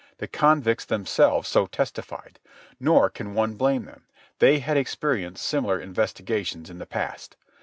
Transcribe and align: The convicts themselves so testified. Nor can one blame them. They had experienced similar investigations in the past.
The 0.17 0.27
convicts 0.27 0.83
themselves 0.83 1.47
so 1.47 1.67
testified. 1.67 2.39
Nor 2.79 3.07
can 3.11 3.35
one 3.35 3.53
blame 3.53 3.85
them. 3.85 4.05
They 4.39 4.57
had 4.57 4.75
experienced 4.75 5.45
similar 5.45 5.79
investigations 5.79 6.71
in 6.71 6.79
the 6.79 6.87
past. 6.87 7.35